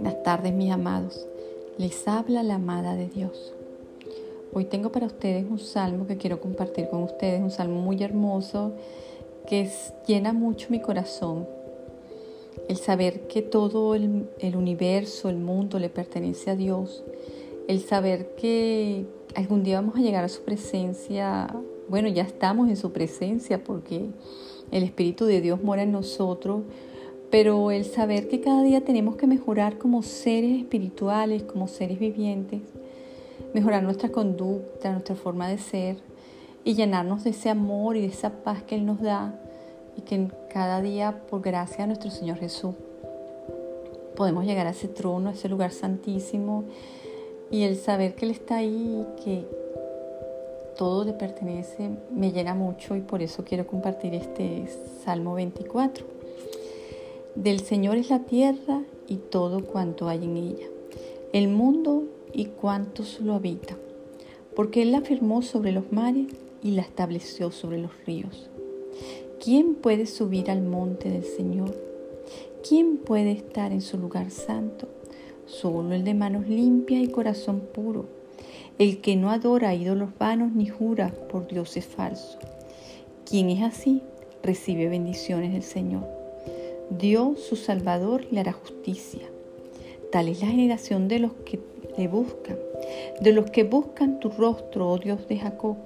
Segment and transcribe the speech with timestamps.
[0.00, 1.26] Buenas tardes mis amados.
[1.76, 3.52] Les habla la amada de Dios.
[4.52, 8.74] Hoy tengo para ustedes un salmo que quiero compartir con ustedes, un salmo muy hermoso
[9.48, 9.68] que
[10.06, 11.48] llena mucho mi corazón.
[12.68, 17.02] El saber que todo el, el universo, el mundo le pertenece a Dios.
[17.66, 19.04] El saber que
[19.34, 21.52] algún día vamos a llegar a su presencia.
[21.88, 24.10] Bueno, ya estamos en su presencia porque
[24.70, 26.62] el Espíritu de Dios mora en nosotros
[27.30, 32.62] pero el saber que cada día tenemos que mejorar como seres espirituales, como seres vivientes,
[33.52, 35.96] mejorar nuestra conducta, nuestra forma de ser
[36.64, 39.38] y llenarnos de ese amor y de esa paz que Él nos da
[39.96, 42.74] y que cada día, por gracia de nuestro Señor Jesús,
[44.16, 46.64] podemos llegar a ese trono, a ese lugar santísimo
[47.50, 49.44] y el saber que Él está ahí y que
[50.76, 54.66] todo le pertenece me llena mucho y por eso quiero compartir este
[55.04, 56.17] Salmo 24.
[57.38, 60.66] Del Señor es la tierra y todo cuanto hay en ella,
[61.32, 63.78] el mundo y cuantos lo habitan,
[64.56, 66.26] porque Él la firmó sobre los mares
[66.64, 68.50] y la estableció sobre los ríos.
[69.40, 71.76] ¿Quién puede subir al monte del Señor?
[72.68, 74.88] ¿Quién puede estar en su lugar santo?
[75.46, 78.06] Solo el de manos limpias y corazón puro,
[78.80, 82.36] el que no adora ídolos vanos ni jura por dioses falsos.
[83.24, 84.02] Quien es así,
[84.42, 86.17] recibe bendiciones del Señor
[86.90, 89.22] Dios su Salvador le hará justicia.
[90.10, 91.60] Tal es la generación de los que
[91.98, 92.58] le buscan,
[93.20, 95.76] de los que buscan tu rostro, oh Dios de Jacob.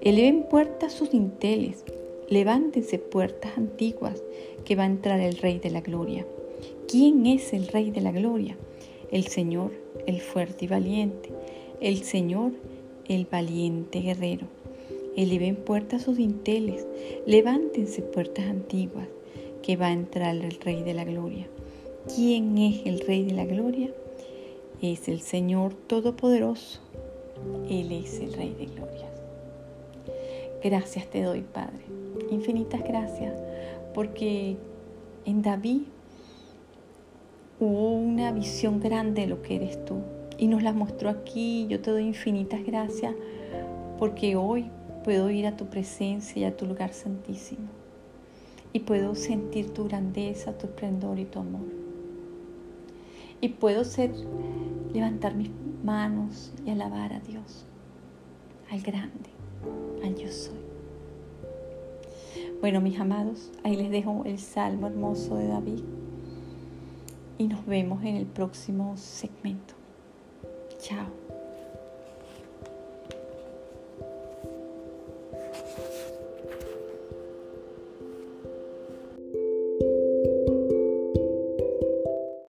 [0.00, 1.84] Eleven puertas sus dinteles,
[2.28, 4.22] levántense puertas antiguas,
[4.64, 6.24] que va a entrar el Rey de la Gloria.
[6.86, 8.56] ¿Quién es el Rey de la Gloria?
[9.10, 9.72] El Señor,
[10.06, 11.30] el fuerte y valiente,
[11.80, 12.52] el Señor,
[13.08, 14.46] el valiente guerrero.
[15.16, 16.86] Eleven puertas sus dinteles,
[17.26, 19.08] levántense puertas antiguas,
[19.62, 21.46] que va a entrar el Rey de la Gloria.
[22.14, 23.90] ¿Quién es el Rey de la Gloria?
[24.80, 26.80] Es el Señor Todopoderoso.
[27.70, 29.08] Él es el Rey de Gloria.
[30.62, 31.84] Gracias te doy, Padre.
[32.30, 33.34] Infinitas gracias,
[33.94, 34.56] porque
[35.24, 35.82] en David
[37.60, 39.98] hubo una visión grande de lo que eres tú
[40.38, 41.66] y nos la mostró aquí.
[41.68, 43.14] Yo te doy infinitas gracias
[43.98, 44.70] porque hoy
[45.04, 47.81] puedo ir a tu presencia y a tu lugar santísimo
[48.72, 51.66] y puedo sentir tu grandeza, tu esplendor y tu amor.
[53.40, 54.12] Y puedo ser,
[54.92, 55.50] levantar mis
[55.84, 57.64] manos y alabar a Dios,
[58.70, 59.30] al grande,
[60.04, 60.62] al yo soy.
[62.60, 65.80] Bueno, mis amados, ahí les dejo el salmo hermoso de David
[67.36, 69.74] y nos vemos en el próximo segmento.
[70.78, 71.31] Chao.